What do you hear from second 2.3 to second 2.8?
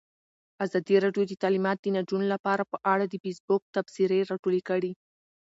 لپاره په